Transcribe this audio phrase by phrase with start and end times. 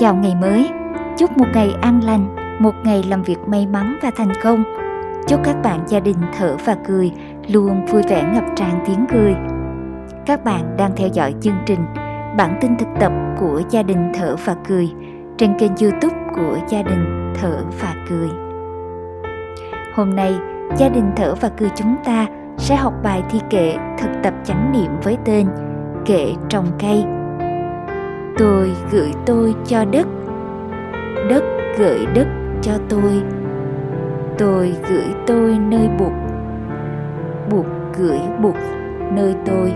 [0.00, 0.70] Chào ngày mới,
[1.16, 4.64] chúc một ngày an lành, một ngày làm việc may mắn và thành công.
[5.28, 7.12] Chúc các bạn gia đình thở và cười
[7.48, 9.34] luôn vui vẻ ngập tràn tiếng cười.
[10.26, 11.80] Các bạn đang theo dõi chương trình
[12.36, 14.90] bản tin thực tập của gia đình thở và cười
[15.38, 18.28] trên kênh youtube của gia đình thở và cười.
[19.94, 20.34] Hôm nay,
[20.76, 22.26] gia đình thở và cười chúng ta
[22.56, 25.46] sẽ học bài thi kệ thực tập chánh niệm với tên
[26.04, 27.04] Kệ trồng cây.
[28.38, 30.06] Tôi gửi tôi cho đất,
[31.28, 31.44] đất
[31.78, 32.26] gửi đất
[32.62, 33.22] cho tôi.
[34.38, 36.12] Tôi gửi tôi nơi bụt,
[37.50, 37.66] bụt
[37.98, 38.54] gửi bụt
[39.12, 39.72] nơi tôi.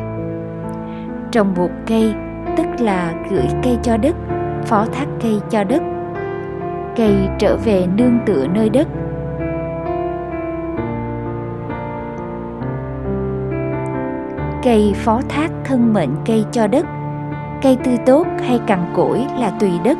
[1.30, 2.14] Trồng bụt cây
[2.56, 4.16] tức là gửi cây cho đất,
[4.64, 5.82] phó thác cây cho đất.
[6.96, 8.88] Cây trở về nương tựa nơi đất
[14.62, 16.86] cây phó thác thân mệnh cây cho đất
[17.62, 19.98] cây tươi tốt hay cằn cỗi là tùy đất.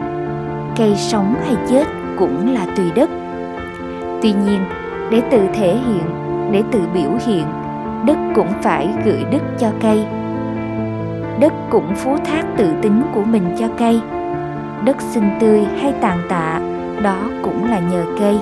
[0.77, 1.87] Cây sống hay chết
[2.19, 3.11] cũng là tùy đất.
[4.23, 4.65] Tuy nhiên,
[5.11, 6.05] để tự thể hiện,
[6.51, 7.45] để tự biểu hiện,
[8.07, 10.05] đất cũng phải gửi đất cho cây.
[11.41, 14.01] Đất cũng phú thác tự tính của mình cho cây.
[14.85, 16.61] Đất xinh tươi hay tàn tạ,
[17.03, 18.39] đó cũng là nhờ cây.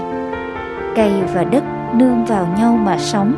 [0.97, 3.35] Cây và đất nương vào nhau mà sống.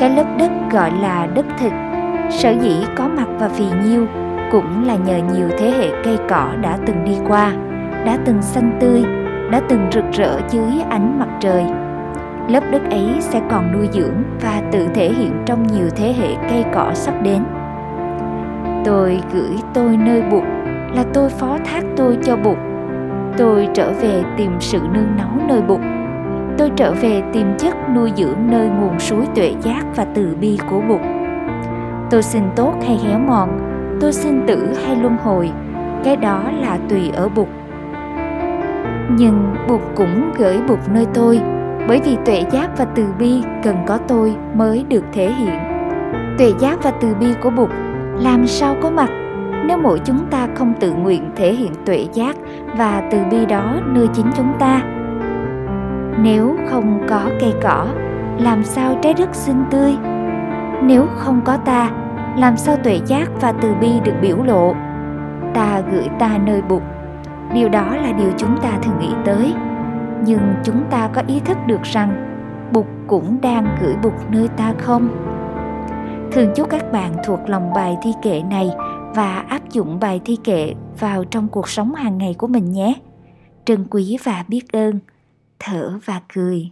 [0.00, 1.72] Cái lớp đất gọi là đất thịt
[2.32, 4.06] sở dĩ có mặt và phì nhiêu
[4.52, 7.52] cũng là nhờ nhiều thế hệ cây cỏ đã từng đi qua,
[8.06, 9.04] đã từng xanh tươi,
[9.50, 11.64] đã từng rực rỡ dưới ánh mặt trời.
[12.48, 16.28] Lớp đất ấy sẽ còn nuôi dưỡng và tự thể hiện trong nhiều thế hệ
[16.50, 17.42] cây cỏ sắp đến.
[18.84, 20.42] Tôi gửi tôi nơi bụt
[20.94, 22.58] là tôi phó thác tôi cho bụt.
[23.36, 25.80] Tôi trở về tìm sự nương náu nơi bụt.
[26.58, 30.58] Tôi trở về tìm chất nuôi dưỡng nơi nguồn suối tuệ giác và từ bi
[30.70, 31.00] của Bụt.
[32.12, 33.48] Tôi xin tốt hay héo mòn,
[34.00, 35.50] tôi xin tử hay luân hồi,
[36.04, 37.48] cái đó là tùy ở Bụt.
[39.10, 41.40] Nhưng Bụt cũng gửi Bụt nơi tôi,
[41.88, 45.58] bởi vì tuệ giác và từ bi cần có tôi mới được thể hiện.
[46.38, 47.70] Tuệ giác và từ bi của Bụt
[48.18, 49.10] làm sao có mặt
[49.66, 52.36] nếu mỗi chúng ta không tự nguyện thể hiện tuệ giác
[52.76, 54.82] và từ bi đó nơi chính chúng ta
[56.22, 57.86] nếu không có cây cỏ
[58.38, 59.96] làm sao trái đất xinh tươi
[60.82, 61.90] nếu không có ta
[62.36, 64.74] làm sao tuệ giác và từ bi được biểu lộ?
[65.54, 66.82] Ta gửi ta nơi bụt.
[67.54, 69.54] Điều đó là điều chúng ta thường nghĩ tới.
[70.26, 72.28] Nhưng chúng ta có ý thức được rằng
[72.72, 75.08] bụt cũng đang gửi bụt nơi ta không?
[76.32, 78.70] Thường chúc các bạn thuộc lòng bài thi kệ này
[79.14, 82.94] và áp dụng bài thi kệ vào trong cuộc sống hàng ngày của mình nhé.
[83.64, 84.98] Trân quý và biết ơn.
[85.58, 86.70] Thở và cười.